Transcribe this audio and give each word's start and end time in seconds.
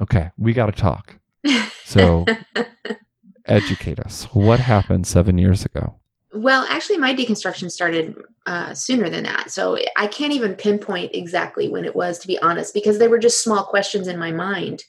Okay, 0.00 0.30
we 0.36 0.52
got 0.52 0.66
to 0.66 0.72
talk. 0.72 1.18
So, 1.84 2.24
educate 3.46 4.00
us. 4.00 4.24
What 4.32 4.60
happened 4.60 5.06
seven 5.06 5.38
years 5.38 5.64
ago? 5.64 5.96
Well, 6.32 6.66
actually, 6.68 6.98
my 6.98 7.14
deconstruction 7.14 7.70
started 7.70 8.16
uh, 8.46 8.74
sooner 8.74 9.08
than 9.08 9.22
that. 9.22 9.50
So 9.50 9.78
I 9.96 10.08
can't 10.08 10.32
even 10.32 10.56
pinpoint 10.56 11.14
exactly 11.14 11.68
when 11.68 11.84
it 11.84 11.94
was, 11.94 12.18
to 12.18 12.26
be 12.26 12.38
honest, 12.40 12.74
because 12.74 12.98
they 12.98 13.06
were 13.06 13.18
just 13.18 13.42
small 13.42 13.64
questions 13.64 14.08
in 14.08 14.18
my 14.18 14.32
mind 14.32 14.82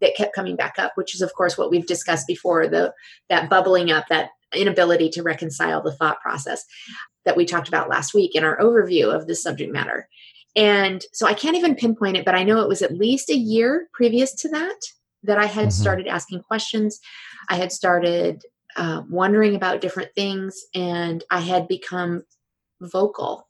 that 0.00 0.14
kept 0.14 0.34
coming 0.34 0.54
back 0.54 0.74
up, 0.78 0.92
which 0.94 1.14
is, 1.14 1.20
of 1.20 1.34
course, 1.34 1.58
what 1.58 1.70
we've 1.70 1.86
discussed 1.86 2.28
before 2.28 2.68
the 2.68 2.92
that 3.28 3.50
bubbling 3.50 3.90
up, 3.90 4.06
that 4.08 4.30
inability 4.54 5.08
to 5.10 5.22
reconcile 5.22 5.82
the 5.82 5.92
thought 5.92 6.20
process 6.20 6.64
that 7.24 7.36
we 7.36 7.44
talked 7.44 7.68
about 7.68 7.88
last 7.88 8.14
week 8.14 8.36
in 8.36 8.44
our 8.44 8.58
overview 8.58 9.12
of 9.12 9.26
this 9.26 9.42
subject 9.42 9.72
matter. 9.72 10.08
And 10.56 11.04
so 11.12 11.26
I 11.26 11.34
can't 11.34 11.56
even 11.56 11.74
pinpoint 11.74 12.16
it, 12.16 12.24
but 12.24 12.34
I 12.34 12.44
know 12.44 12.60
it 12.60 12.68
was 12.68 12.82
at 12.82 12.96
least 12.96 13.30
a 13.30 13.36
year 13.36 13.88
previous 13.92 14.32
to 14.36 14.48
that 14.50 14.80
that 15.24 15.38
I 15.38 15.46
had 15.46 15.68
mm-hmm. 15.68 15.82
started 15.82 16.06
asking 16.06 16.42
questions. 16.42 17.00
I 17.48 17.56
had 17.56 17.72
started 17.72 18.42
uh, 18.76 19.02
wondering 19.08 19.54
about 19.54 19.80
different 19.80 20.10
things, 20.14 20.64
and 20.74 21.24
I 21.30 21.40
had 21.40 21.66
become 21.66 22.24
vocal 22.80 23.48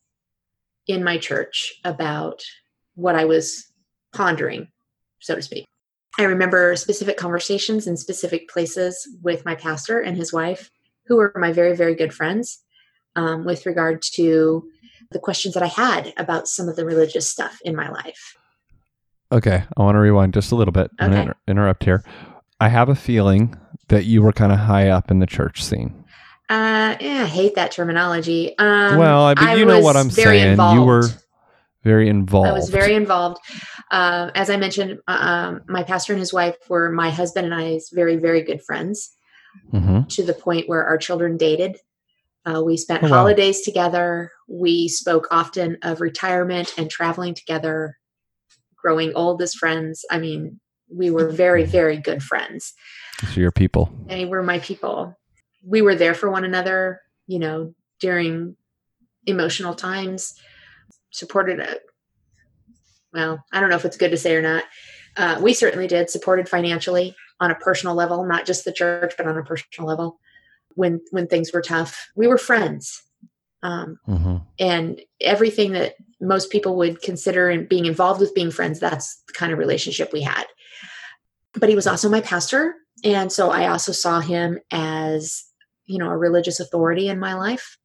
in 0.87 1.03
my 1.03 1.19
church 1.19 1.75
about 1.85 2.43
what 2.95 3.17
I 3.17 3.25
was 3.25 3.67
pondering, 4.13 4.69
so 5.21 5.35
to 5.35 5.43
speak. 5.43 5.67
I 6.19 6.25
remember 6.25 6.77
specific 6.77 7.17
conversations 7.17 7.87
in 7.87 7.97
specific 7.97 8.49
places 8.49 9.09
with 9.23 9.45
my 9.45 9.57
pastor 9.57 10.01
and 10.01 10.17
his 10.17 10.33
wife, 10.33 10.71
who 11.07 11.17
were 11.17 11.33
my 11.35 11.53
very, 11.53 11.75
very 11.75 11.97
good 11.97 12.15
friends, 12.15 12.63
um, 13.17 13.45
with 13.45 13.67
regard 13.67 14.03
to 14.15 14.69
the 15.15 15.19
questions 15.19 15.55
that 15.55 15.63
I 15.63 15.69
had 15.69 16.13
about 16.19 16.47
some 16.47 16.69
of 16.69 16.77
the 16.77 16.85
religious 16.85 17.27
stuff 17.27 17.59
in 17.65 17.75
my 17.75 17.89
life. 17.89 18.37
Okay, 19.33 19.65
I 19.77 19.83
want 19.83 19.95
to 19.95 20.01
rewind 20.01 20.35
just 20.35 20.53
a 20.53 20.57
little 20.57 20.73
bit. 20.73 20.91
Okay. 21.01 21.25
to 21.25 21.35
interrupt 21.49 21.85
here. 21.85 22.05
I 22.61 22.69
have 22.69 22.91
a 22.91 22.95
feeling 22.95 23.59
that 23.89 24.05
you 24.05 24.23
were 24.23 24.33
kind 24.33 24.53
of 24.53 24.59
high 24.59 24.89
up 24.89 25.11
in 25.11 25.21
the 25.21 25.27
church 25.27 25.65
scene. 25.65 26.05
Uh, 26.51 26.97
yeah, 27.01 27.23
I 27.23 27.27
hate 27.27 27.55
that 27.55 27.73
terminology. 27.73 28.57
Um, 28.59 28.99
well, 28.99 29.25
I 29.25 29.35
mean, 29.35 29.49
I 29.49 29.55
you 29.55 29.65
know 29.65 29.81
what 29.81 29.97
I'm 29.97 30.11
saying. 30.11 30.51
Involved. 30.51 30.79
You 30.79 30.85
were 30.85 31.09
very 31.85 32.09
involved. 32.09 32.49
I 32.49 32.53
was 32.53 32.69
very 32.69 32.95
involved. 32.95 33.39
Uh, 33.91 34.31
as 34.35 34.51
I 34.51 34.57
mentioned, 34.57 34.99
uh, 35.09 35.13
um, 35.13 35.63
my 35.69 35.83
pastor 35.83 36.13
and 36.13 36.21
his 36.21 36.33
wife 36.33 36.57
were 36.69 36.91
my 36.91 37.11
husband 37.11 37.47
and 37.47 37.55
I's 37.55 37.91
very, 37.93 38.17
very 38.17 38.43
good 38.43 38.63
friends 38.63 39.17
mm-hmm. 39.73 40.03
to 40.09 40.23
the 40.23 40.35
point 40.35 40.69
where 40.69 40.85
our 40.85 40.99
children 40.99 41.37
dated. 41.37 41.79
Uh, 42.47 42.63
we 42.63 42.77
spent 42.77 43.03
oh, 43.03 43.09
holidays 43.09 43.63
together. 43.63 44.31
We 44.49 44.89
spoke 44.89 45.29
often 45.31 45.79
of 45.83 46.01
retirement 46.01 46.75
and 46.77 46.91
traveling 46.91 47.35
together, 47.35 47.97
growing 48.77 49.13
old 49.15 49.41
as 49.41 49.55
friends. 49.55 50.05
I 50.11 50.19
mean, 50.19 50.61
we 50.95 51.11
were 51.11 51.31
very, 51.31 51.65
very 51.65 51.97
good 51.97 52.23
friends. 52.23 52.75
So 53.33 53.41
your 53.41 53.53
people. 53.53 53.91
They 54.07 54.27
were 54.27 54.43
my 54.43 54.59
people. 54.59 55.17
We 55.65 55.81
were 55.81 55.95
there 55.95 56.15
for 56.15 56.31
one 56.31 56.45
another, 56.45 57.01
you 57.27 57.39
know, 57.39 57.75
during 58.01 58.57
emotional 59.27 59.75
times, 59.75 60.35
supported 61.11 61.61
it. 61.61 61.81
Well, 63.15 63.43
I 63.53 63.61
don't 63.61 63.71
know 63.71 63.77
if 63.77 63.85
it's 63.87 63.97
good 63.97 64.11
to 64.11 64.19
say 64.19 64.35
or 64.35 64.43
not. 64.43 64.65
Uh, 65.17 65.39
we 65.41 65.55
certainly 65.55 65.87
did, 65.87 66.11
supported 66.11 66.49
financially 66.49 67.15
on 67.41 67.51
a 67.51 67.55
personal 67.55 67.95
level, 67.95 68.27
not 68.27 68.45
just 68.45 68.65
the 68.65 68.73
church, 68.73 69.15
but 69.17 69.27
on 69.27 69.39
a 69.39 69.45
personal 69.45 69.89
level 69.89 70.19
when 70.75 71.01
when 71.11 71.27
things 71.27 71.53
were 71.53 71.63
tough. 71.63 72.09
We 72.15 72.27
were 72.27 72.39
friends, 72.39 73.03
um, 73.63 73.99
mm-hmm. 74.09 74.37
and 74.59 75.01
everything 75.21 75.73
that 75.73 75.95
most 76.21 76.51
people 76.51 76.77
would 76.77 77.03
consider 77.03 77.51
in 77.51 77.67
being 77.67 77.87
involved 77.87 78.21
with 78.21 78.35
being 78.35 78.51
friends. 78.51 78.81
That's 78.81 79.23
the 79.27 79.33
kind 79.33 79.53
of 79.53 79.59
relationship 79.59 80.13
we 80.13 80.23
had. 80.23 80.45
But 81.55 81.69
he 81.69 81.75
was 81.75 81.87
also 81.87 82.09
my 82.09 82.21
pastor, 82.21 82.75
and 83.03 83.31
so 83.31 83.51
I 83.51 83.69
also 83.69 83.93
saw 83.93 84.21
him 84.21 84.59
as 84.71 85.45
you 85.87 85.99
know 85.99 86.11
a 86.11 86.17
religious 86.17 86.61
authority 86.61 87.09
in 87.09 87.19
my 87.19 87.35
life. 87.35 87.79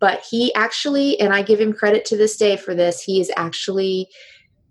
But 0.00 0.24
he 0.30 0.54
actually, 0.54 1.18
and 1.18 1.32
I 1.32 1.42
give 1.42 1.60
him 1.60 1.72
credit 1.72 2.04
to 2.06 2.16
this 2.16 2.36
day 2.36 2.56
for 2.56 2.74
this. 2.74 3.02
He 3.02 3.20
is 3.20 3.32
actually 3.36 4.08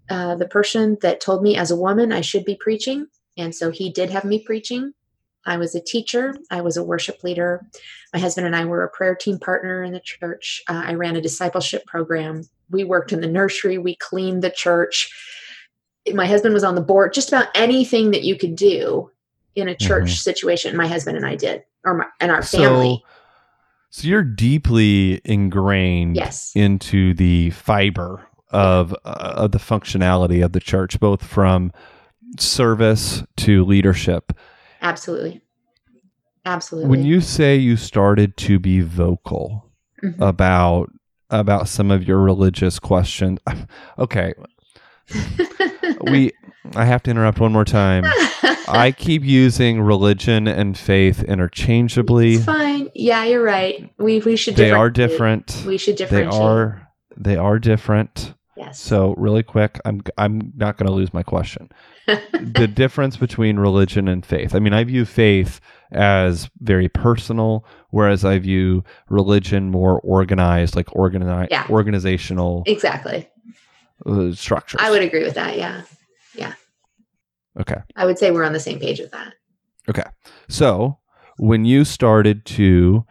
uh, 0.09 0.35
the 0.35 0.47
person 0.47 0.97
that 1.01 1.19
told 1.19 1.43
me 1.43 1.57
as 1.57 1.69
a 1.69 1.75
woman 1.75 2.13
I 2.13 2.21
should 2.21 2.45
be 2.45 2.55
preaching. 2.55 3.07
And 3.35 3.53
so 3.53 3.71
he 3.71 3.89
did 3.91 4.09
have 4.09 4.23
me 4.23 4.39
preaching. 4.39 4.93
I 5.47 5.57
was 5.57 5.73
a 5.73 5.81
teacher, 5.81 6.35
I 6.51 6.61
was 6.61 6.77
a 6.77 6.83
worship 6.83 7.23
leader. 7.23 7.65
My 8.13 8.19
husband 8.19 8.45
and 8.45 8.55
I 8.55 8.65
were 8.65 8.83
a 8.83 8.89
prayer 8.89 9.15
team 9.15 9.39
partner 9.39 9.83
in 9.83 9.93
the 9.93 9.99
church. 9.99 10.61
Uh, 10.69 10.83
I 10.85 10.93
ran 10.93 11.15
a 11.15 11.21
discipleship 11.21 11.85
program. 11.85 12.43
We 12.69 12.83
worked 12.83 13.11
in 13.11 13.21
the 13.21 13.27
nursery, 13.27 13.77
we 13.77 13.95
cleaned 13.95 14.43
the 14.43 14.51
church. 14.51 15.11
My 16.13 16.25
husband 16.25 16.53
was 16.53 16.63
on 16.63 16.75
the 16.75 16.81
board, 16.81 17.13
just 17.13 17.29
about 17.29 17.47
anything 17.55 18.11
that 18.11 18.23
you 18.23 18.37
could 18.37 18.55
do 18.55 19.09
in 19.55 19.67
a 19.67 19.75
church 19.75 20.05
mm-hmm. 20.05 20.13
situation, 20.13 20.77
my 20.77 20.87
husband 20.87 21.17
and 21.17 21.25
I 21.25 21.35
did, 21.35 21.63
or 21.83 21.95
my, 21.95 22.05
and 22.19 22.31
our 22.31 22.43
family. 22.43 23.03
So, 23.89 24.01
so 24.01 24.07
you're 24.07 24.23
deeply 24.23 25.19
ingrained 25.25 26.15
yes. 26.15 26.51
into 26.55 27.13
the 27.15 27.49
fiber 27.49 28.27
of 28.49 28.93
uh, 29.03 29.33
of 29.35 29.51
the 29.51 29.57
functionality 29.57 30.43
of 30.43 30.53
the 30.53 30.59
church, 30.59 30.99
both 30.99 31.23
from 31.23 31.71
service 32.37 33.23
to 33.37 33.65
leadership. 33.65 34.33
Absolutely. 34.87 35.41
Absolutely. 36.45 36.89
When 36.89 37.05
you 37.05 37.19
say 37.19 37.57
you 37.57 37.75
started 37.75 38.37
to 38.37 38.57
be 38.57 38.79
vocal 38.79 39.69
mm-hmm. 40.01 40.21
about 40.21 40.89
about 41.29 41.67
some 41.67 41.91
of 41.91 42.07
your 42.07 42.19
religious 42.19 42.79
questions, 42.79 43.39
okay. 43.99 44.33
we 46.03 46.31
I 46.75 46.85
have 46.85 47.03
to 47.03 47.11
interrupt 47.11 47.39
one 47.41 47.51
more 47.51 47.65
time. 47.65 48.05
I 48.69 48.93
keep 48.97 49.23
using 49.23 49.81
religion 49.81 50.47
and 50.47 50.77
faith 50.77 51.21
interchangeably. 51.23 52.35
It's 52.35 52.45
fine. 52.45 52.89
Yeah, 52.95 53.25
you're 53.25 53.43
right. 53.43 53.93
We 53.97 54.19
we 54.19 54.37
should. 54.37 54.55
They 54.55 54.71
are 54.71 54.89
different. 54.89 55.63
We 55.67 55.77
should 55.77 55.97
differentiate. 55.97 56.31
They 56.31 56.37
are. 56.37 56.87
They 57.17 57.35
are 57.35 57.59
different. 57.59 58.33
Yes. 58.57 58.79
So 58.79 59.13
really 59.17 59.43
quick, 59.43 59.79
I'm 59.85 60.01
I'm 60.17 60.51
not 60.55 60.77
going 60.77 60.87
to 60.87 60.93
lose 60.93 61.13
my 61.13 61.23
question. 61.23 61.69
the 62.05 62.67
difference 62.73 63.15
between 63.15 63.57
religion 63.57 64.07
and 64.07 64.25
faith. 64.25 64.55
I 64.55 64.59
mean, 64.59 64.73
I 64.73 64.83
view 64.83 65.05
faith 65.05 65.61
as 65.91 66.49
very 66.59 66.89
personal, 66.89 67.65
whereas 67.91 68.25
I 68.25 68.39
view 68.39 68.83
religion 69.09 69.69
more 69.69 69.99
organized, 70.01 70.75
like 70.75 70.93
organize 70.95 71.49
yeah. 71.51 71.67
organizational. 71.69 72.63
Exactly. 72.65 73.29
Uh, 74.05 74.31
structures. 74.33 74.79
I 74.81 74.89
would 74.89 75.03
agree 75.03 75.23
with 75.23 75.35
that. 75.35 75.57
Yeah. 75.57 75.83
Yeah. 76.33 76.53
Okay. 77.59 77.81
I 77.95 78.05
would 78.05 78.17
say 78.17 78.31
we're 78.31 78.43
on 78.43 78.53
the 78.53 78.59
same 78.59 78.79
page 78.79 78.99
with 78.99 79.11
that. 79.11 79.33
Okay. 79.89 80.03
So 80.49 80.97
when 81.37 81.65
you 81.65 81.85
started 81.85 82.45
to 82.45 83.05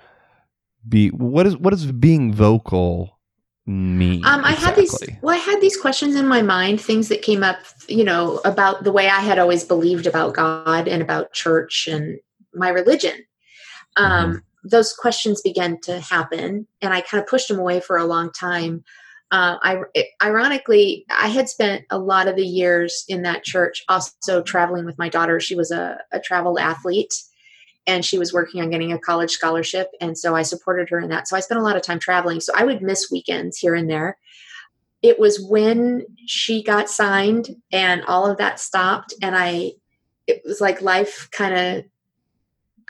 be 0.89 1.09
what 1.09 1.47
is 1.47 1.57
what 1.57 1.73
is 1.73 1.91
being 1.93 2.33
vocal 2.33 3.16
mean? 3.67 4.25
Um, 4.25 4.45
I 4.45 4.53
exactly? 4.53 4.65
had 4.67 4.77
these. 4.77 5.09
Well, 5.23 5.35
I 5.35 5.39
had 5.39 5.61
these 5.61 5.77
questions 5.77 6.15
in 6.15 6.27
my 6.29 6.43
mind, 6.43 6.81
things 6.81 7.09
that 7.09 7.23
came 7.23 7.43
up, 7.43 7.59
you 7.89 8.05
know, 8.05 8.41
about 8.45 8.85
the 8.85 8.93
way 8.93 9.09
I 9.09 9.21
had 9.21 9.39
always 9.39 9.65
believed 9.65 10.07
about 10.07 10.35
God 10.35 10.89
and 10.89 11.03
about 11.03 11.33
church 11.33 11.89
and 11.91 12.19
my 12.55 12.69
religion. 12.69 13.25
Um, 13.97 14.31
mm-hmm. 14.31 14.39
Those 14.69 14.93
questions 14.93 15.43
began 15.43 15.81
to 15.83 16.01
happen, 16.01 16.67
and 16.81 16.93
I 16.95 17.01
kind 17.01 17.23
of 17.23 17.29
pushed 17.29 17.49
them 17.49 17.59
away 17.59 17.81
for 17.81 17.97
a 17.97 18.05
long 18.05 18.31
time. 18.33 18.85
Uh, 19.33 19.57
I 19.63 19.83
ironically, 20.23 21.05
I 21.11 21.29
had 21.29 21.49
spent 21.49 21.85
a 21.91 21.99
lot 21.99 22.29
of 22.29 22.37
the 22.37 22.47
years 22.47 23.05
in 23.09 23.23
that 23.23 23.43
church, 23.43 23.83
also 23.89 24.43
traveling 24.43 24.85
with 24.85 24.99
my 24.99 25.09
daughter. 25.09 25.41
She 25.41 25.57
was 25.57 25.71
a, 25.71 25.99
a 26.13 26.21
travel 26.21 26.59
athlete, 26.59 27.13
and 27.87 28.05
she 28.05 28.19
was 28.19 28.33
working 28.33 28.61
on 28.61 28.71
getting 28.71 28.93
a 28.93 28.99
college 28.99 29.31
scholarship 29.31 29.89
and 30.01 30.19
so 30.19 30.35
i 30.35 30.43
supported 30.43 30.89
her 30.89 31.01
in 31.01 31.09
that. 31.11 31.29
So 31.29 31.37
i 31.37 31.41
spent 31.41 31.61
a 31.61 31.63
lot 31.63 31.77
of 31.77 31.83
time 31.83 31.99
traveling 31.99 32.41
so 32.41 32.53
i 32.57 32.65
would 32.65 32.83
miss 32.83 33.11
weekends 33.11 33.59
here 33.59 33.75
and 33.75 33.89
there. 33.89 34.19
It 35.03 35.19
was 35.19 35.41
when 35.41 36.07
she 36.27 36.63
got 36.63 36.91
signed 36.91 37.57
and 37.71 38.03
all 38.05 38.31
of 38.31 38.39
that 38.39 38.61
stopped 38.61 39.15
and 39.23 39.37
i 39.37 39.73
it 40.27 40.43
was 40.45 40.61
like 40.61 40.83
life 40.83 41.29
kind 41.31 41.55
of 41.55 41.85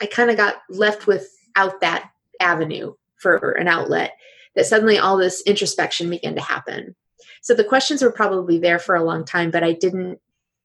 i 0.01 0.07
kind 0.07 0.31
of 0.31 0.37
got 0.37 0.57
left 0.71 1.07
without 1.07 1.81
that 1.81 2.11
avenue 2.41 2.95
for 3.17 3.53
an 3.53 3.69
outlet 3.69 4.17
that 4.55 4.67
suddenly 4.67 4.99
all 4.99 5.17
this 5.17 5.43
introspection 5.43 6.09
began 6.09 6.35
to 6.35 6.41
happen. 6.41 6.95
So 7.43 7.55
the 7.55 7.65
questions 7.65 8.03
were 8.03 8.13
probably 8.13 8.59
there 8.59 8.79
for 8.79 8.95
a 8.95 9.05
long 9.05 9.25
time 9.25 9.51
but 9.51 9.63
i 9.63 9.73
didn't 9.73 10.19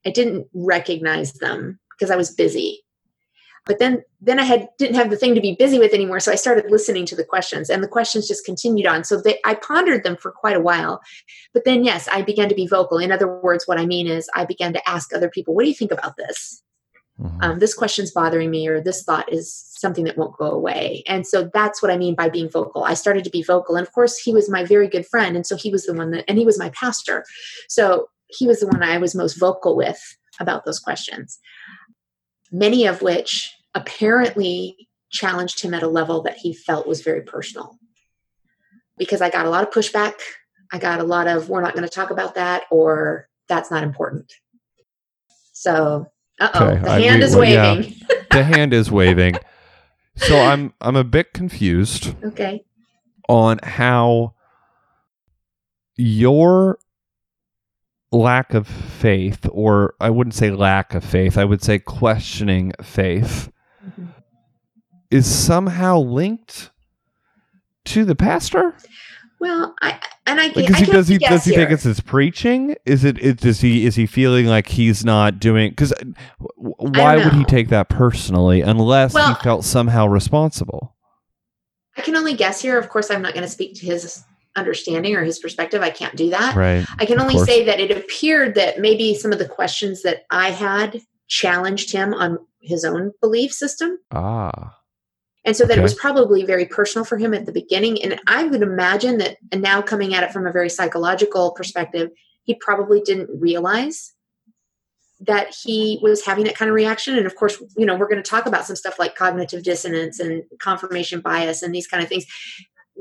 i 0.06 0.10
didn't 0.10 0.48
recognize 0.54 1.34
them 1.34 1.80
because 1.92 2.12
i 2.12 2.16
was 2.16 2.32
busy 2.32 2.84
but 3.66 3.80
then 3.80 4.04
then 4.20 4.40
i 4.40 4.44
had 4.44 4.68
didn't 4.78 4.96
have 4.96 5.10
the 5.10 5.18
thing 5.18 5.36
to 5.36 5.42
be 5.42 5.56
busy 5.56 5.80
with 5.80 5.94
anymore 5.94 6.20
so 6.20 6.32
i 6.32 6.36
started 6.36 6.70
listening 6.70 7.06
to 7.06 7.16
the 7.16 7.24
questions 7.24 7.70
and 7.70 7.84
the 7.84 7.88
questions 7.88 8.28
just 8.28 8.46
continued 8.46 8.88
on. 8.88 9.04
So 9.04 9.22
they, 9.22 9.40
i 9.46 9.56
pondered 9.56 10.04
them 10.04 10.18
for 10.18 10.32
quite 10.32 10.56
a 10.56 10.62
while. 10.62 11.02
But 11.54 11.66
then 11.66 11.84
yes 11.84 12.08
i 12.12 12.22
began 12.22 12.50
to 12.50 12.56
be 12.56 12.68
vocal. 12.68 12.98
In 12.98 13.12
other 13.12 13.28
words 13.28 13.68
what 13.68 13.80
i 13.80 13.86
mean 13.86 14.08
is 14.08 14.30
i 14.36 14.46
began 14.46 14.74
to 14.74 14.90
ask 14.90 15.14
other 15.14 15.30
people 15.30 15.54
what 15.54 15.64
do 15.64 15.70
you 15.70 15.76
think 15.76 15.92
about 15.92 16.18
this? 16.18 16.64
Mm-hmm. 17.20 17.44
um, 17.44 17.60
this 17.60 17.76
question's 17.76 18.10
bothering 18.12 18.50
me 18.50 18.68
or 18.68 18.82
this 18.82 19.04
thought 19.04 19.32
is 19.32 19.54
something 19.54 20.06
that 20.06 20.18
won't 20.18 20.38
go 20.38 20.50
away. 20.50 21.04
And 21.08 21.28
so 21.28 21.52
that's 21.54 21.82
what 21.82 21.92
i 21.92 21.98
mean 21.98 22.16
by 22.16 22.30
being 22.30 22.50
vocal. 22.50 22.84
I 22.84 22.96
started 22.96 23.24
to 23.26 23.30
be 23.30 23.44
vocal 23.44 23.76
and 23.76 23.86
of 23.86 23.94
course 23.94 24.18
he 24.18 24.34
was 24.34 24.50
my 24.50 24.64
very 24.64 24.88
good 24.88 25.06
friend 25.06 25.36
and 25.36 25.46
so 25.46 25.56
he 25.56 25.70
was 25.70 25.86
the 25.86 25.94
one 25.94 26.12
that 26.12 26.26
and 26.28 26.38
he 26.38 26.46
was 26.46 26.58
my 26.58 26.70
pastor. 26.70 27.26
So 27.70 28.08
he 28.28 28.48
was 28.48 28.62
the 28.62 28.68
one 28.68 28.82
i 28.82 28.98
was 28.98 29.14
most 29.14 29.40
vocal 29.40 29.76
with 29.76 30.02
about 30.40 30.66
those 30.66 30.80
questions, 30.80 31.40
many 32.52 32.86
of 32.86 33.02
which 33.02 33.56
apparently 33.74 34.90
challenged 35.10 35.62
him 35.62 35.74
at 35.74 35.84
a 35.84 35.88
level 35.88 36.22
that 36.24 36.38
he 36.38 36.54
felt 36.54 36.88
was 36.88 37.02
very 37.02 37.22
personal. 37.22 37.78
Because 38.98 39.22
I 39.22 39.30
got 39.30 39.46
a 39.46 39.50
lot 39.50 39.64
of 39.64 39.74
pushback. 39.74 40.14
I 40.72 40.78
got 40.78 41.00
a 41.00 41.04
lot 41.04 41.28
of, 41.28 41.50
we're 41.50 41.62
not 41.62 41.74
going 41.74 41.88
to 41.88 41.94
talk 41.94 42.12
about 42.12 42.36
that, 42.36 42.64
or 42.72 43.28
that's 43.48 43.72
not 43.72 43.84
important. 43.84 44.32
So, 45.54 46.08
uh 46.40 46.50
oh, 46.54 46.68
okay. 46.70 46.82
the 46.82 46.90
hand 46.90 47.24
I, 47.24 47.26
is 47.26 47.36
waving. 47.36 47.84
Yeah, 47.84 48.16
the 48.32 48.44
hand 48.44 48.74
is 48.74 48.90
waving. 48.90 49.36
So 50.16 50.40
I'm 50.40 50.74
I'm 50.82 50.96
a 50.96 51.04
bit 51.04 51.34
confused. 51.34 52.16
Okay. 52.24 52.64
On 53.30 53.60
how 53.64 54.34
your 55.98 56.80
lack 58.12 58.54
of 58.54 58.68
faith, 58.68 59.48
or 59.52 59.96
I 60.00 60.10
wouldn't 60.10 60.34
say 60.34 60.52
lack 60.52 60.94
of 60.94 61.04
faith, 61.04 61.38
I 61.38 61.46
would 61.46 61.64
say 61.64 61.80
questioning 61.80 62.74
faith, 62.82 63.52
mm-hmm. 63.86 64.08
is 65.10 65.34
somehow 65.34 66.00
linked 66.00 66.72
to 67.86 68.06
the 68.06 68.16
pastor. 68.16 68.76
Well, 69.40 69.74
I 69.82 70.00
and 70.28 70.40
I, 70.40 70.48
like, 70.48 70.72
I 70.72 70.78
he, 70.78 70.86
does 70.86 71.08
he 71.08 71.18
does 71.18 71.46
he 71.46 71.56
think 71.56 71.72
it's 71.72 71.84
his 71.84 72.00
preaching? 72.00 72.76
Is 72.86 73.04
it, 73.04 73.18
it 73.24 73.38
does 73.38 73.60
he 73.62 73.88
is 73.88 73.96
he 73.96 74.06
feeling 74.06 74.46
like 74.46 74.68
he's 74.68 75.04
not 75.04 75.40
doing? 75.40 75.72
Because 75.72 75.94
why 76.58 77.16
would 77.16 77.34
he 77.34 77.44
take 77.46 77.70
that 77.70 77.90
personally 77.90 78.62
unless 78.62 79.16
well, 79.16 79.34
he 79.34 79.44
felt 79.44 79.66
somehow 79.66 80.06
responsible? 80.06 80.96
I 81.98 82.02
can 82.02 82.16
only 82.16 82.36
guess 82.36 82.62
here. 82.62 82.78
Of 82.78 82.90
course, 82.90 83.10
I'm 83.10 83.24
not 83.24 83.34
going 83.34 83.44
to 83.44 83.50
speak 83.50 83.74
to 83.80 83.86
his 83.86 84.24
understanding 84.56 85.16
or 85.16 85.24
his 85.24 85.40
perspective. 85.40 85.82
I 85.82 85.90
can't 85.90 86.16
do 86.16 86.30
that. 86.32 86.56
Right. 86.56 86.86
I 87.00 87.06
can 87.06 87.20
only 87.20 87.38
say 87.40 87.64
that 87.66 87.80
it 87.80 87.96
appeared 87.96 88.56
that 88.56 88.80
maybe 88.80 89.14
some 89.16 89.32
of 89.32 89.40
the 89.40 89.48
questions 89.48 90.04
that 90.04 90.24
I 90.30 90.52
had 90.52 91.02
challenged 91.28 91.92
him 91.92 92.14
on 92.14 92.38
his 92.62 92.84
own 92.84 93.12
belief 93.22 93.54
system. 93.54 93.98
Ah. 94.12 94.78
And 95.44 95.56
so 95.56 95.66
that 95.66 95.78
it 95.78 95.82
was 95.82 95.96
probably 95.96 96.46
very 96.46 96.66
personal 96.66 97.04
for 97.04 97.18
him 97.18 97.34
at 97.34 97.48
the 97.48 97.52
beginning. 97.52 98.02
And 98.04 98.20
I 98.28 98.44
would 98.44 98.62
imagine 98.62 99.18
that, 99.18 99.38
and 99.52 99.62
now 99.62 99.82
coming 99.82 100.14
at 100.14 100.24
it 100.24 100.32
from 100.32 100.46
a 100.46 100.52
very 100.52 100.70
psychological 100.70 101.52
perspective, 101.52 102.12
he 102.44 102.54
probably 102.56 103.02
didn't 103.02 103.30
realize 103.40 104.14
that 105.22 105.56
he 105.64 106.00
was 106.02 106.26
having 106.26 106.44
that 106.46 106.56
kind 106.56 106.70
of 106.70 106.76
reaction. 106.76 107.18
And 107.18 107.26
of 107.26 107.36
course, 107.36 107.62
you 107.78 107.86
know, 107.86 107.96
we're 107.96 108.08
going 108.08 108.22
to 108.22 108.30
talk 108.30 108.46
about 108.46 108.66
some 108.66 108.76
stuff 108.76 109.00
like 109.00 109.16
cognitive 109.16 109.64
dissonance 109.64 110.20
and 110.20 110.44
confirmation 110.60 111.22
bias 111.22 111.62
and 111.62 111.74
these 111.74 111.88
kind 111.88 112.04
of 112.04 112.10
things 112.10 112.26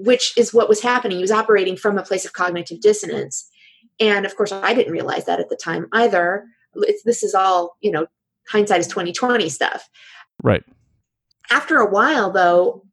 which 0.04 0.36
is 0.36 0.54
what 0.54 0.68
was 0.68 0.80
happening. 0.80 1.18
He 1.18 1.22
was 1.22 1.30
operating 1.30 1.76
from 1.76 1.98
a 1.98 2.02
place 2.02 2.24
of 2.24 2.32
cognitive 2.32 2.80
dissonance. 2.80 3.48
And 3.98 4.24
of 4.24 4.34
course, 4.36 4.50
I 4.50 4.72
didn't 4.72 4.92
realize 4.92 5.26
that 5.26 5.40
at 5.40 5.50
the 5.50 5.56
time 5.56 5.86
either. 5.92 6.46
It's, 6.74 7.02
this 7.02 7.22
is 7.22 7.34
all, 7.34 7.76
you 7.80 7.90
know, 7.90 8.06
hindsight 8.48 8.80
is 8.80 8.86
2020 8.86 9.48
stuff. 9.48 9.88
Right. 10.42 10.64
After 11.50 11.78
a 11.78 11.90
while, 11.90 12.30
though, 12.30 12.84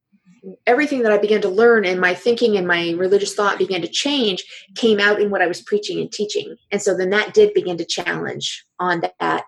everything 0.65 1.03
that 1.03 1.11
I 1.11 1.17
began 1.17 1.41
to 1.41 1.49
learn 1.49 1.85
and 1.85 1.99
my 1.99 2.13
thinking 2.13 2.57
and 2.57 2.67
my 2.67 2.91
religious 2.91 3.33
thought 3.33 3.57
began 3.57 3.81
to 3.81 3.87
change 3.87 4.43
came 4.75 4.99
out 4.99 5.21
in 5.21 5.29
what 5.29 5.41
I 5.41 5.47
was 5.47 5.61
preaching 5.61 5.99
and 5.99 6.11
teaching. 6.11 6.55
And 6.71 6.81
so 6.81 6.95
then 6.95 7.09
that 7.11 7.33
did 7.33 7.53
begin 7.53 7.77
to 7.77 7.85
challenge 7.85 8.65
on 8.79 9.01
that, 9.19 9.45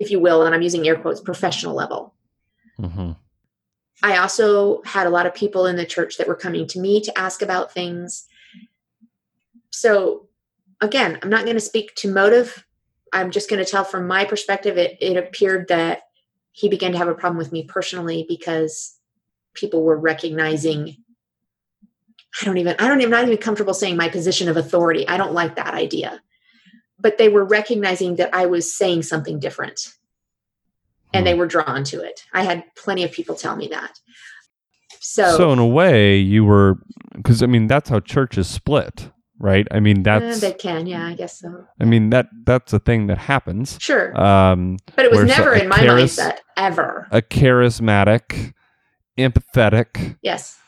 if 0.00 0.10
you 0.10 0.20
will, 0.20 0.44
and 0.44 0.54
I'm 0.54 0.62
using 0.62 0.86
air 0.86 0.96
quotes, 0.96 1.20
professional 1.20 1.74
level. 1.74 2.14
Mm-hmm. 2.80 3.12
I 4.02 4.18
also 4.18 4.82
had 4.84 5.06
a 5.06 5.10
lot 5.10 5.26
of 5.26 5.34
people 5.34 5.66
in 5.66 5.76
the 5.76 5.86
church 5.86 6.18
that 6.18 6.28
were 6.28 6.36
coming 6.36 6.66
to 6.68 6.80
me 6.80 7.00
to 7.00 7.18
ask 7.18 7.42
about 7.42 7.72
things. 7.72 8.26
So, 9.70 10.28
again, 10.80 11.18
I'm 11.22 11.30
not 11.30 11.44
going 11.44 11.56
to 11.56 11.60
speak 11.60 11.94
to 11.96 12.12
motive. 12.12 12.64
I'm 13.12 13.30
just 13.30 13.50
going 13.50 13.64
to 13.64 13.70
tell 13.70 13.84
from 13.84 14.06
my 14.06 14.24
perspective, 14.24 14.78
it, 14.78 14.98
it 15.00 15.16
appeared 15.16 15.68
that 15.68 16.02
he 16.52 16.68
began 16.68 16.92
to 16.92 16.98
have 16.98 17.08
a 17.08 17.14
problem 17.14 17.38
with 17.38 17.52
me 17.52 17.64
personally 17.64 18.24
because 18.28 18.96
people 19.54 19.82
were 19.82 19.98
recognizing 19.98 20.96
I 22.40 22.44
don't 22.44 22.58
even 22.58 22.76
I 22.78 22.86
don't 22.86 23.00
even 23.00 23.12
I'm 23.12 23.20
not 23.20 23.26
even 23.26 23.42
comfortable 23.42 23.74
saying 23.74 23.96
my 23.96 24.08
position 24.08 24.48
of 24.48 24.56
authority. 24.56 25.08
I 25.08 25.16
don't 25.16 25.32
like 25.32 25.56
that 25.56 25.74
idea. 25.74 26.20
But 27.00 27.18
they 27.18 27.28
were 27.28 27.44
recognizing 27.44 28.16
that 28.16 28.34
I 28.34 28.46
was 28.46 28.74
saying 28.74 29.02
something 29.02 29.38
different 29.38 29.80
and 31.12 31.26
they 31.26 31.32
hmm. 31.32 31.38
were 31.38 31.46
drawn 31.46 31.84
to 31.84 32.02
it. 32.02 32.24
I 32.32 32.42
had 32.42 32.64
plenty 32.76 33.04
of 33.04 33.12
people 33.12 33.34
tell 33.34 33.56
me 33.56 33.68
that. 33.68 33.98
So, 35.00 35.36
so 35.36 35.52
in 35.52 35.58
a 35.58 35.66
way, 35.66 36.18
you 36.18 36.44
were 36.44 36.78
because 37.14 37.42
I 37.42 37.46
mean 37.46 37.66
that's 37.66 37.88
how 37.88 38.00
churches 38.00 38.48
split, 38.48 39.10
right? 39.38 39.66
I 39.70 39.80
mean 39.80 40.02
that's 40.02 40.42
uh, 40.42 40.48
they 40.48 40.54
can, 40.54 40.86
yeah, 40.86 41.06
I 41.06 41.14
guess 41.14 41.38
so. 41.38 41.66
I 41.80 41.84
mean 41.84 42.10
that 42.10 42.26
that's 42.44 42.72
a 42.72 42.78
thing 42.78 43.06
that 43.06 43.18
happens. 43.18 43.78
Sure, 43.80 44.18
um, 44.20 44.78
but 44.96 45.04
it 45.04 45.10
was 45.10 45.24
never 45.24 45.54
in 45.54 45.68
my 45.68 45.78
charis- 45.78 46.18
mindset 46.18 46.38
ever. 46.56 47.08
A 47.10 47.22
charismatic, 47.22 48.54
empathetic, 49.16 50.18
yes, 50.22 50.58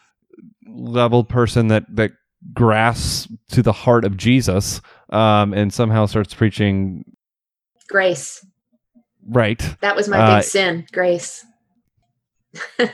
level 0.67 1.25
person 1.25 1.69
that 1.69 1.85
that 1.97 2.13
grasps 2.55 3.29
to 3.51 3.63
the 3.63 3.73
heart 3.73 4.05
of 4.05 4.17
Jesus, 4.17 4.81
um, 5.11 5.53
and 5.53 5.73
somehow 5.73 6.07
starts 6.07 6.35
preaching 6.35 7.05
grace 7.89 8.47
Right. 9.31 9.77
That 9.81 9.97
was 9.97 10.09
my 10.09 10.17
big 10.17 10.39
uh, 10.39 10.43
sin, 10.43 10.87
grace. 10.93 11.45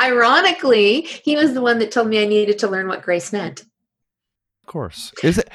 Ironically, 0.00 1.02
he 1.02 1.36
was 1.36 1.54
the 1.54 1.62
one 1.62 1.78
that 1.78 1.92
told 1.92 2.08
me 2.08 2.20
I 2.20 2.26
needed 2.26 2.58
to 2.60 2.68
learn 2.68 2.88
what 2.88 3.02
grace 3.02 3.32
meant. 3.32 3.64
Of 4.62 4.66
course. 4.66 5.12
Is 5.22 5.38
it 5.38 5.50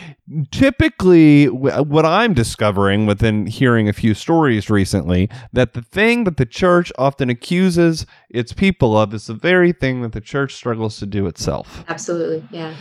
typically 0.51 1.45
what 1.47 2.05
I'm 2.05 2.33
discovering 2.33 3.05
within 3.05 3.45
hearing 3.45 3.87
a 3.87 3.93
few 3.93 4.13
stories 4.13 4.69
recently 4.69 5.29
that 5.53 5.73
the 5.73 5.81
thing 5.81 6.25
that 6.25 6.37
the 6.37 6.45
church 6.45 6.91
often 6.97 7.29
accuses 7.29 8.05
its 8.29 8.51
people 8.51 8.97
of 8.97 9.13
is 9.13 9.27
the 9.27 9.33
very 9.33 9.71
thing 9.71 10.01
that 10.01 10.11
the 10.11 10.21
church 10.21 10.55
struggles 10.55 10.97
to 10.99 11.05
do 11.05 11.25
itself. 11.25 11.85
Absolutely. 11.87 12.47
Yeah. 12.51 12.75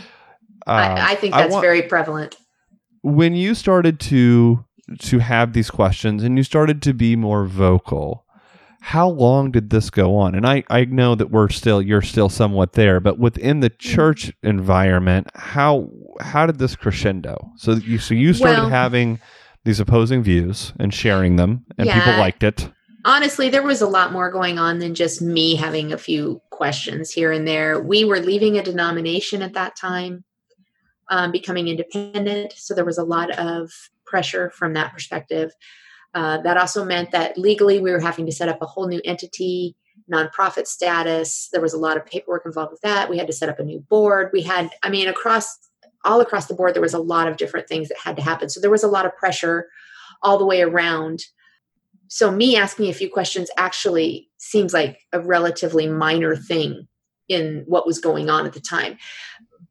Uh, 0.65 0.71
I, 0.71 1.11
I, 1.11 1.15
think 1.15 1.33
that's 1.33 1.55
I 1.55 1.61
very 1.61 1.83
prevalent. 1.83 2.35
When 3.01 3.33
you 3.33 3.55
started 3.55 4.01
to 4.01 4.65
to 4.99 5.19
have 5.19 5.53
these 5.53 5.69
questions 5.69 6.23
and 6.23 6.37
you 6.37 6.43
started 6.43 6.81
to 6.83 6.93
be 6.93 7.15
more 7.15 7.45
vocal. 7.45 8.25
How 8.79 9.09
long 9.09 9.51
did 9.51 9.69
this 9.69 9.89
go 9.89 10.15
on? 10.15 10.35
And 10.35 10.47
i 10.47 10.63
i 10.69 10.85
know 10.85 11.15
that 11.15 11.31
we're 11.31 11.49
still 11.49 11.81
you're 11.81 12.01
still 12.01 12.29
somewhat 12.29 12.73
there 12.73 12.99
but 12.99 13.19
within 13.19 13.59
the 13.59 13.69
mm-hmm. 13.69 13.95
church 13.95 14.31
environment 14.43 15.27
how 15.35 15.89
how 16.21 16.45
did 16.45 16.59
this 16.59 16.75
crescendo? 16.75 17.51
So 17.57 17.73
you 17.73 17.97
so 17.97 18.13
you 18.13 18.33
started 18.33 18.61
well, 18.61 18.69
having 18.69 19.19
these 19.65 19.79
opposing 19.79 20.23
views 20.23 20.73
and 20.79 20.93
sharing 20.93 21.35
them 21.35 21.65
and 21.77 21.87
yeah, 21.87 21.99
people 21.99 22.19
liked 22.19 22.43
it. 22.43 22.69
Honestly 23.03 23.49
there 23.49 23.63
was 23.63 23.81
a 23.81 23.87
lot 23.87 24.13
more 24.13 24.31
going 24.31 24.57
on 24.57 24.79
than 24.79 24.95
just 24.95 25.21
me 25.21 25.55
having 25.55 25.91
a 25.91 25.97
few 25.97 26.41
questions 26.51 27.11
here 27.11 27.31
and 27.31 27.47
there. 27.47 27.79
We 27.81 28.05
were 28.05 28.19
leaving 28.19 28.57
a 28.57 28.63
denomination 28.63 29.41
at 29.41 29.53
that 29.53 29.75
time 29.75 30.23
um, 31.09 31.31
becoming 31.31 31.67
independent. 31.67 32.53
So 32.55 32.73
there 32.73 32.85
was 32.85 32.97
a 32.97 33.03
lot 33.03 33.31
of 33.31 33.71
pressure 34.07 34.49
from 34.51 34.73
that 34.73 34.93
perspective. 34.93 35.51
Uh, 36.13 36.41
that 36.41 36.57
also 36.57 36.83
meant 36.83 37.11
that 37.11 37.37
legally 37.37 37.79
we 37.79 37.91
were 37.91 37.99
having 37.99 38.25
to 38.25 38.31
set 38.31 38.49
up 38.49 38.61
a 38.61 38.65
whole 38.65 38.87
new 38.87 39.01
entity, 39.05 39.75
nonprofit 40.11 40.65
status. 40.65 41.49
There 41.51 41.61
was 41.61 41.73
a 41.73 41.77
lot 41.77 41.97
of 41.97 42.05
paperwork 42.05 42.45
involved 42.45 42.71
with 42.71 42.81
that. 42.81 43.09
We 43.09 43.17
had 43.17 43.27
to 43.27 43.33
set 43.33 43.49
up 43.49 43.59
a 43.59 43.63
new 43.63 43.79
board. 43.81 44.29
We 44.33 44.41
had, 44.41 44.71
I 44.83 44.89
mean, 44.89 45.07
across 45.07 45.57
all 46.05 46.21
across 46.21 46.47
the 46.47 46.53
board, 46.53 46.73
there 46.73 46.81
was 46.81 46.93
a 46.93 46.99
lot 46.99 47.27
of 47.27 47.37
different 47.37 47.67
things 47.67 47.89
that 47.89 47.97
had 47.97 48.15
to 48.15 48.21
happen. 48.21 48.49
So 48.49 48.61
there 48.61 48.71
was 48.71 48.83
a 48.83 48.87
lot 48.87 49.05
of 49.05 49.15
pressure 49.15 49.67
all 50.23 50.37
the 50.37 50.45
way 50.45 50.61
around. 50.61 51.23
So 52.07 52.31
me 52.31 52.55
asking 52.55 52.89
a 52.89 52.93
few 52.93 53.09
questions 53.09 53.49
actually 53.57 54.29
seems 54.37 54.73
like 54.73 54.99
a 55.11 55.19
relatively 55.19 55.87
minor 55.87 56.35
thing 56.35 56.87
in 57.27 57.63
what 57.67 57.85
was 57.85 57.99
going 57.99 58.29
on 58.29 58.45
at 58.45 58.53
the 58.53 58.61
time. 58.61 58.97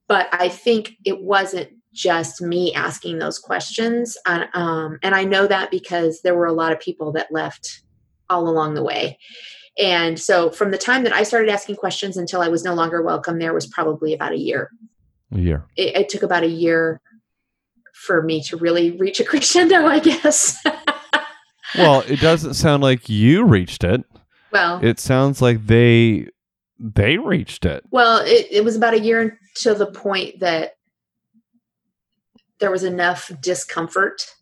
But 0.09 0.29
I 0.33 0.49
think 0.49 0.93
it 1.05 1.23
wasn't 1.23 1.71
just 1.97 2.43
me 2.43 2.73
asking 2.75 3.19
those 3.19 3.39
questions. 3.39 4.17
And, 4.27 4.49
um, 4.55 4.99
and 5.03 5.15
I 5.15 5.25
know 5.25 5.47
that 5.47 5.71
because 5.71 6.21
there 6.23 6.35
were 6.35 6.47
a 6.47 6.53
lot 6.53 6.73
of 6.73 6.79
people 6.79 7.11
that 7.13 7.33
left 7.33 7.83
all 8.29 8.49
along 8.49 8.75
the 8.75 8.83
way. 8.83 9.19
And 9.79 10.19
so 10.19 10.51
from 10.51 10.71
the 10.71 10.79
time 10.79 11.05
that 11.05 11.13
I 11.13 11.23
started 11.23 11.51
asking 11.51 11.77
questions 11.77 12.17
until 12.17 12.41
I 12.41 12.49
was 12.49 12.65
no 12.65 12.75
longer 12.75 13.03
welcome 13.03 13.39
there 13.39 13.55
was 13.55 13.67
probably 13.67 14.15
about 14.15 14.33
a 14.33 14.39
year. 14.39 14.71
A 15.33 15.39
year. 15.39 15.65
It, 15.77 15.97
it 15.97 16.09
took 16.09 16.23
about 16.23 16.45
a 16.45 16.49
year 16.49 17.01
for 17.95 18.23
me 18.23 18.43
to 18.45 18.57
really 18.57 18.93
reach 18.93 19.19
a 19.21 19.25
crescendo, 19.31 19.87
I 19.87 19.99
guess. 19.99 20.63
well, 21.79 22.01
it 22.07 22.21
doesn't 22.21 22.55
sound 22.55 22.83
like 22.83 23.09
you 23.09 23.45
reached 23.45 23.85
it. 23.85 24.05
Well, 24.53 24.83
it 24.83 25.01
sounds 25.01 25.43
like 25.43 25.67
they 25.67 26.29
they 26.79 27.19
reached 27.19 27.65
it. 27.65 27.83
Well, 27.91 28.23
it, 28.25 28.47
it 28.51 28.65
was 28.65 28.77
about 28.77 28.95
a 28.95 29.01
year 29.01 29.39
to 29.57 29.75
the 29.75 29.87
point 29.87 30.41
that 30.41 30.76
there 32.61 32.71
was 32.71 32.83
enough 32.85 33.31
discomfort 33.41 34.35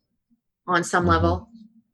on 0.67 0.85
some 0.85 1.03
mm-hmm. 1.03 1.11
level, 1.11 1.49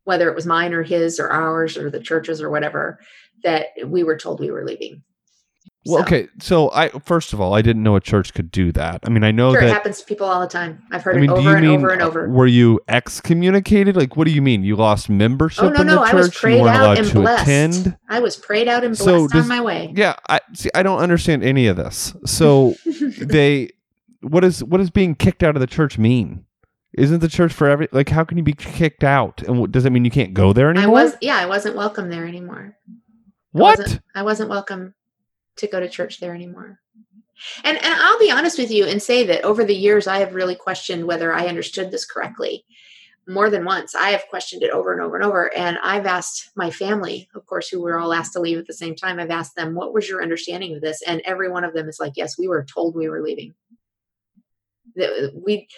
whether 0.04 0.28
it 0.28 0.34
was 0.34 0.46
mine 0.46 0.72
or 0.74 0.82
his 0.82 1.18
or 1.18 1.28
ours 1.28 1.76
or 1.76 1.90
the 1.90 2.00
churches 2.00 2.40
or 2.42 2.50
whatever, 2.50 2.98
that 3.42 3.66
we 3.86 4.02
were 4.02 4.16
told 4.16 4.40
we 4.40 4.50
were 4.50 4.64
leaving. 4.64 5.02
Well, 5.86 5.98
So- 5.98 6.02
okay. 6.02 6.28
So 6.40 6.70
I 6.72 6.90
first 6.90 7.32
of 7.32 7.40
all, 7.40 7.54
I 7.54 7.62
didn't 7.62 7.82
know 7.82 7.96
a 7.96 8.00
church 8.02 8.34
could 8.34 8.50
do 8.50 8.70
that. 8.72 9.00
I 9.02 9.08
mean, 9.08 9.24
I 9.24 9.30
know 9.30 9.52
Sure, 9.52 9.62
it 9.62 9.64
that. 9.66 9.72
happens 9.72 9.98
to 10.00 10.04
people 10.04 10.26
all 10.26 10.40
the 10.40 10.46
time. 10.46 10.82
I've 10.92 11.02
heard 11.02 11.16
I 11.16 11.20
mean, 11.20 11.30
it 11.30 11.38
over 11.38 11.56
and 11.56 11.66
mean 11.66 11.78
over 11.78 11.88
and 11.88 12.02
uh, 12.02 12.06
over. 12.06 12.28
were 12.28 12.46
you 12.46 12.80
excommunicated? 12.86 13.96
Like, 13.96 14.14
what 14.14 14.26
do 14.26 14.30
you 14.30 14.42
mean? 14.42 14.62
You 14.62 14.76
lost 14.76 15.08
membership 15.08 15.64
Oh 15.64 15.68
no, 15.70 15.80
in 15.80 15.86
the 15.86 15.94
no, 15.94 16.04
church? 16.04 16.12
I 16.12 16.16
was 16.16 16.34
prayed 16.34 16.66
out 16.66 16.98
and 16.98 17.12
blessed. 17.12 17.42
attend. 17.44 17.96
I 18.10 18.20
was 18.20 18.36
prayed 18.36 18.68
out 18.68 18.84
and 18.84 18.96
So 18.96 19.04
blessed 19.26 19.32
does- 19.32 19.42
on 19.44 19.48
my 19.48 19.62
way. 19.62 19.92
Yeah, 19.96 20.16
I 20.28 20.40
see. 20.52 20.68
I 20.74 20.82
don't 20.82 20.98
understand 20.98 21.42
any 21.42 21.66
of 21.66 21.76
this. 21.78 22.14
So 22.26 22.74
they, 23.18 23.70
what 24.22 24.44
is 24.44 24.62
what 24.62 24.78
does 24.78 24.90
being 24.90 25.14
kicked 25.14 25.42
out 25.42 25.56
of 25.56 25.60
the 25.60 25.66
church 25.66 25.98
mean? 25.98 26.44
Isn't 26.92 27.20
the 27.20 27.28
church 27.28 27.52
for 27.52 27.68
every 27.68 27.88
like? 27.92 28.08
How 28.08 28.24
can 28.24 28.36
you 28.36 28.44
be 28.44 28.52
kicked 28.52 29.04
out? 29.04 29.42
And 29.42 29.60
what, 29.60 29.72
does 29.72 29.84
that 29.84 29.90
mean 29.90 30.04
you 30.04 30.10
can't 30.10 30.34
go 30.34 30.52
there 30.52 30.70
anymore? 30.70 30.98
I 30.98 31.02
was 31.04 31.16
yeah, 31.20 31.36
I 31.36 31.46
wasn't 31.46 31.76
welcome 31.76 32.10
there 32.10 32.26
anymore. 32.26 32.76
I 32.88 32.92
what? 33.52 33.78
wasn't- 33.78 34.02
I 34.14 34.22
wasn't 34.22 34.50
welcome 34.50 34.94
to 35.56 35.66
go 35.66 35.80
to 35.80 35.88
church 35.88 36.20
there 36.20 36.34
anymore. 36.34 36.80
And 37.64 37.76
and 37.76 37.94
I'll 37.94 38.18
be 38.18 38.30
honest 38.30 38.58
with 38.58 38.70
you 38.70 38.86
and 38.86 39.02
say 39.02 39.24
that 39.26 39.44
over 39.44 39.64
the 39.64 39.74
years 39.74 40.06
I 40.06 40.18
have 40.18 40.34
really 40.34 40.56
questioned 40.56 41.06
whether 41.06 41.32
I 41.32 41.46
understood 41.46 41.90
this 41.90 42.04
correctly. 42.04 42.64
More 43.28 43.50
than 43.50 43.64
once. 43.64 43.94
I 43.94 44.10
have 44.10 44.26
questioned 44.28 44.64
it 44.64 44.70
over 44.70 44.92
and 44.92 45.00
over 45.00 45.14
and 45.14 45.24
over. 45.24 45.54
And 45.54 45.78
I've 45.84 46.06
asked 46.06 46.50
my 46.56 46.70
family, 46.70 47.28
of 47.36 47.46
course, 47.46 47.68
who 47.68 47.80
were 47.80 47.98
all 47.98 48.12
asked 48.12 48.32
to 48.32 48.40
leave 48.40 48.58
at 48.58 48.66
the 48.66 48.72
same 48.72 48.96
time, 48.96 49.20
I've 49.20 49.30
asked 49.30 49.54
them, 49.54 49.74
what 49.74 49.94
was 49.94 50.08
your 50.08 50.20
understanding 50.22 50.74
of 50.74 50.80
this? 50.80 51.00
And 51.02 51.22
every 51.24 51.48
one 51.48 51.62
of 51.62 51.72
them 51.72 51.88
is 51.88 52.00
like, 52.00 52.14
yes, 52.16 52.36
we 52.36 52.48
were 52.48 52.64
told 52.64 52.96
we 52.96 53.08
were 53.08 53.22
leaving. 53.22 53.54
That 54.96 55.32
we 55.34 55.68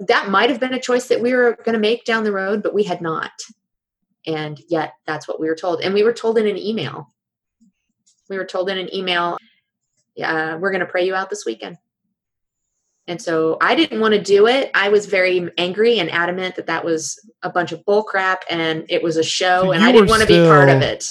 that 0.00 0.30
might 0.30 0.50
have 0.50 0.60
been 0.60 0.74
a 0.74 0.80
choice 0.80 1.08
that 1.08 1.20
we 1.20 1.32
were 1.34 1.56
going 1.64 1.74
to 1.74 1.78
make 1.78 2.04
down 2.04 2.24
the 2.24 2.32
road, 2.32 2.62
but 2.62 2.74
we 2.74 2.82
had 2.82 3.00
not. 3.00 3.32
And 4.26 4.60
yet 4.68 4.94
that's 5.06 5.26
what 5.26 5.40
we 5.40 5.48
were 5.48 5.54
told. 5.54 5.80
And 5.80 5.94
we 5.94 6.02
were 6.02 6.12
told 6.12 6.38
in 6.38 6.46
an 6.46 6.58
email. 6.58 7.08
We 8.28 8.36
were 8.38 8.44
told 8.44 8.70
in 8.70 8.78
an 8.78 8.94
email, 8.94 9.36
yeah, 10.14 10.56
we're 10.56 10.70
going 10.70 10.80
to 10.80 10.86
pray 10.86 11.06
you 11.06 11.14
out 11.14 11.30
this 11.30 11.44
weekend. 11.44 11.76
And 13.08 13.20
so 13.20 13.58
I 13.60 13.74
didn't 13.74 14.00
want 14.00 14.14
to 14.14 14.22
do 14.22 14.46
it. 14.46 14.70
I 14.74 14.88
was 14.88 15.06
very 15.06 15.50
angry 15.58 15.98
and 15.98 16.10
adamant 16.10 16.54
that 16.54 16.66
that 16.66 16.84
was 16.84 17.18
a 17.42 17.50
bunch 17.50 17.72
of 17.72 17.84
bull 17.84 18.04
crap 18.04 18.44
and 18.48 18.84
it 18.88 19.02
was 19.02 19.16
a 19.16 19.24
show 19.24 19.64
So 19.64 19.72
and 19.72 19.82
I 19.82 19.90
didn't 19.90 20.08
want 20.08 20.22
to 20.22 20.28
be 20.28 20.38
part 20.46 20.68
of 20.68 20.82
it. 20.82 21.04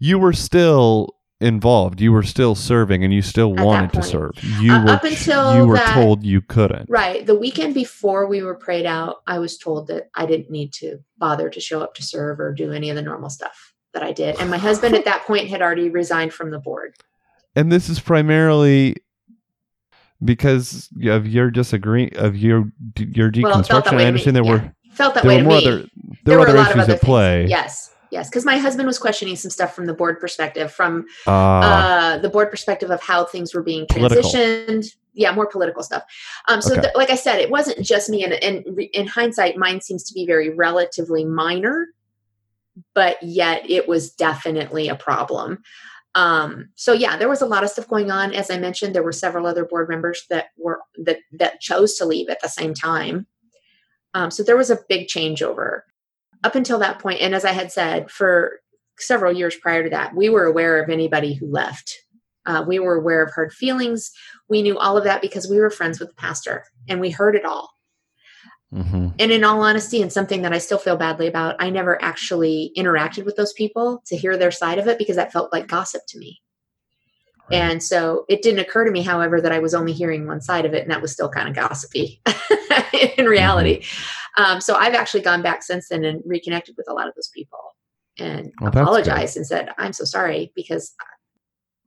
You 0.00 0.18
were 0.18 0.32
still 0.32 1.14
involved. 1.40 2.00
You 2.00 2.12
were 2.12 2.22
still 2.24 2.54
serving, 2.54 3.04
and 3.04 3.12
you 3.12 3.22
still 3.22 3.54
that 3.54 3.64
wanted 3.64 3.92
to 3.92 4.02
serve. 4.02 4.32
You 4.60 4.72
Uh, 4.72 4.84
were 4.84 4.90
up 4.90 5.04
until 5.04 5.56
you 5.56 5.66
were 5.66 5.76
that- 5.76 5.94
told 5.94 6.24
you 6.24 6.40
couldn't. 6.40 6.86
Right. 6.90 7.24
The 7.24 7.38
weekend 7.38 7.74
before 7.74 8.26
we 8.26 8.42
were 8.42 8.54
prayed 8.56 8.86
out, 8.86 9.16
I 9.26 9.38
was 9.38 9.56
told 9.56 9.86
that 9.88 10.08
I 10.14 10.26
didn't 10.26 10.50
need 10.50 10.72
to 10.74 10.98
bother 11.18 11.48
to 11.50 11.60
show 11.60 11.80
up 11.80 11.94
to 11.94 12.02
serve 12.02 12.40
or 12.40 12.52
do 12.52 12.72
any 12.72 12.90
of 12.90 12.96
the 12.96 13.02
normal 13.02 13.30
stuff 13.30 13.72
that 13.94 14.02
I 14.02 14.12
did. 14.12 14.36
And 14.40 14.50
my 14.50 14.58
husband 14.58 14.94
at 14.96 15.04
that 15.04 15.26
point 15.26 15.48
had 15.48 15.62
already 15.62 15.88
resigned 15.90 16.32
from 16.32 16.50
the 16.50 16.58
board. 16.58 16.94
and 17.56 17.72
this 17.72 17.88
is 17.88 17.98
primarily 17.98 18.94
because 20.24 20.88
of 21.06 21.26
your 21.26 21.50
disagree 21.50 22.10
of 22.16 22.36
your 22.36 22.70
your 22.98 23.30
Well, 23.42 23.60
it 23.60 23.66
felt 23.66 23.84
that 23.84 23.92
deconstruction. 23.92 23.96
way 23.96 24.04
I 24.04 24.06
understand 24.08 24.36
there 24.36 24.44
yeah. 24.44 24.50
were 24.50 24.72
Felt 24.92 25.14
that 25.14 25.22
there 25.22 25.28
way 25.28 25.36
were 25.42 25.48
more 25.48 25.56
other 25.58 25.84
there, 26.24 26.38
were 26.38 26.46
a 26.46 26.50
other 26.50 26.58
issues 26.70 26.82
other 26.84 26.92
at 26.94 27.00
play. 27.02 27.38
things. 27.42 27.50
Yes. 27.50 27.90
Yes. 28.10 28.28
Because 28.28 28.44
my 28.44 28.56
husband 28.58 28.86
was 28.86 28.98
questioning 28.98 29.36
some 29.36 29.50
stuff 29.50 29.74
from 29.74 29.86
the 29.86 29.94
board 29.94 30.18
perspective, 30.20 30.72
from 30.72 31.06
Ah, 31.26 32.12
uh, 32.14 32.18
the 32.18 32.28
board 32.30 32.50
perspective 32.50 32.90
of 32.90 33.02
how 33.02 33.24
things 33.24 33.54
were 33.54 33.62
being 33.62 33.86
Political. 33.88 34.22
transitioned. 34.30 34.94
Yeah, 35.14 35.32
more 35.32 35.46
political 35.46 35.82
stuff. 35.82 36.04
Um, 36.48 36.62
so, 36.62 36.72
Okay. 36.72 36.82
th- 36.82 36.94
like 36.94 37.10
I 37.10 37.16
said, 37.16 37.40
it 37.40 37.50
wasn't 37.50 37.84
just 37.84 38.08
me. 38.08 38.22
And, 38.24 38.32
and 38.34 38.64
re- 38.76 38.90
in 38.94 39.06
hindsight, 39.06 39.56
mine 39.56 39.80
seems 39.80 40.04
to 40.04 40.14
be 40.14 40.24
very 40.24 40.50
relatively 40.50 41.24
minor, 41.24 41.88
but 42.94 43.20
yet 43.22 43.68
it 43.68 43.88
was 43.88 44.10
definitely 44.10 44.88
a 44.88 44.94
problem. 44.94 45.58
Um, 46.14 46.70
so 46.76 46.92
yeah, 46.92 47.16
there 47.16 47.28
was 47.28 47.42
a 47.42 47.46
lot 47.46 47.62
of 47.64 47.70
stuff 47.70 47.88
going 47.88 48.10
on. 48.10 48.32
As 48.32 48.50
I 48.50 48.58
mentioned, 48.58 48.94
there 48.94 49.02
were 49.02 49.12
several 49.12 49.46
other 49.46 49.64
board 49.64 49.88
members 49.88 50.24
that 50.30 50.46
were 50.56 50.80
that 51.04 51.18
that 51.32 51.60
chose 51.60 51.94
to 51.96 52.04
leave 52.06 52.28
at 52.28 52.40
the 52.40 52.48
same 52.48 52.72
time. 52.74 53.26
Um, 54.14 54.30
so 54.30 54.42
there 54.42 54.56
was 54.56 54.70
a 54.70 54.78
big 54.88 55.06
changeover 55.08 55.82
up 56.44 56.54
until 56.54 56.78
that. 56.78 57.02
And 57.04 57.34
as 57.34 57.44
I 57.44 57.52
had 57.52 57.72
said, 57.72 58.10
for 58.10 58.60
several 58.98 59.32
years 59.32 59.56
prior 59.56 59.84
to 59.84 59.90
that, 59.90 60.14
we 60.14 60.28
were 60.28 60.44
aware 60.44 60.82
of 60.82 60.90
anybody 60.90 61.34
who 61.34 61.50
left. 61.50 61.96
Uh, 62.46 62.64
we 62.66 62.78
were 62.78 62.96
aware 62.96 63.22
of 63.22 63.32
hard 63.32 63.52
feelings. 63.52 64.10
We 64.48 64.62
knew 64.62 64.78
all 64.78 64.96
of 64.96 65.04
that 65.04 65.20
because 65.20 65.48
we 65.48 65.60
were 65.60 65.70
friends 65.70 66.00
with 66.00 66.08
the 66.08 66.14
pastor 66.14 66.64
and 66.88 67.00
we 67.00 67.10
heard 67.10 67.36
it 67.36 67.44
all. 67.44 67.70
mhm. 68.72 69.14
And 69.18 69.32
in 69.32 69.44
all 69.44 69.62
honesty, 69.62 70.02
and 70.02 70.12
something 70.12 70.42
that 70.42 70.52
I 70.52 70.58
still 70.58 70.78
feel 70.78 70.96
badly 70.96 71.26
about, 71.26 71.56
I 71.58 71.70
never 71.70 72.02
actually 72.02 72.70
interacted 72.76 73.24
with 73.24 73.36
those 73.36 73.54
people 73.54 74.02
to 74.06 74.16
hear 74.16 74.36
their 74.36 74.50
side 74.50 74.78
of 74.78 74.86
it 74.86 74.98
because 74.98 75.16
that 75.16 75.32
felt 75.32 75.52
like 75.52 75.68
gossip 75.68 76.02
to 76.08 76.18
me. 76.18 76.40
Right. 77.50 77.60
And 77.60 77.82
so 77.82 78.24
it 78.28 78.42
didn't 78.42 78.60
occur 78.60 78.84
to 78.84 78.90
me, 78.90 79.02
however, 79.02 79.40
that 79.40 79.52
I 79.52 79.58
was 79.58 79.74
only 79.74 79.92
hearing 79.92 80.26
one 80.26 80.40
side 80.40 80.64
of 80.66 80.74
it, 80.74 80.82
and 80.82 80.90
that 80.90 81.00
was 81.00 81.12
still 81.12 81.28
kind 81.28 81.48
of 81.48 81.54
gossipy 81.54 82.20
in 83.16 83.26
reality. 83.26 83.80
Mm-hmm. 83.80 84.42
Um, 84.42 84.60
so 84.60 84.74
I've 84.74 84.94
actually 84.94 85.22
gone 85.22 85.42
back 85.42 85.62
since 85.62 85.88
then 85.88 86.04
and 86.04 86.22
reconnected 86.24 86.76
with 86.76 86.88
a 86.88 86.92
lot 86.92 87.08
of 87.08 87.14
those 87.14 87.28
people 87.34 87.58
and 88.18 88.52
Well, 88.60 88.70
apologized 88.70 89.36
and 89.36 89.46
said, 89.46 89.70
"I'm 89.78 89.92
so 89.92 90.04
sorry 90.04 90.52
because 90.54 90.94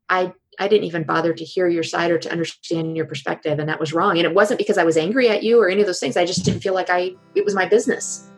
I 0.10 0.34
I 0.60 0.68
didn't 0.68 0.86
even 0.86 1.04
bother 1.04 1.34
to 1.34 1.44
hear 1.44 1.68
your 1.68 1.84
side 1.84 2.12
or 2.12 2.18
to 2.20 2.32
understand 2.32 2.98
your 2.98 3.06
perspective, 3.06 3.60
and 3.60 3.70
that 3.70 3.80
was 3.80 3.94
wrong. 3.94 4.18
And 4.18 4.26
it 4.26 4.34
wasn't 4.34 4.58
because 4.58 4.78
I 4.78 4.84
was 4.84 4.98
angry 4.98 5.30
at 5.30 5.44
you 5.44 5.62
or 5.62 5.70
any 5.70 5.82
of 5.82 5.88
those 5.88 6.00
things. 6.00 6.18
I 6.18 6.26
just 6.26 6.44
didn't 6.44 6.62
feel 6.62 6.74
like 6.74 6.90
I 6.90 7.16
it 7.36 7.46
was 7.46 7.56
my 7.56 7.66
business, 7.66 8.30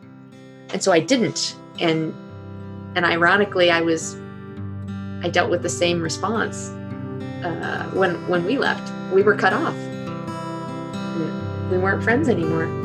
and 0.72 0.82
so 0.82 0.92
I 0.92 1.00
didn't. 1.00 1.56
And 1.80 2.14
and 2.94 3.04
ironically, 3.04 3.70
I 3.70 3.80
was 3.80 4.16
I 5.22 5.28
dealt 5.30 5.50
with 5.50 5.62
the 5.62 5.68
same 5.68 6.02
response 6.02 6.70
uh, 7.44 7.84
when 7.90 8.26
when 8.28 8.44
we 8.44 8.58
left. 8.58 8.92
We 9.12 9.22
were 9.22 9.36
cut 9.36 9.52
off. 9.52 9.76
We 11.70 11.78
weren't 11.78 12.02
friends 12.02 12.28
anymore. 12.28 12.83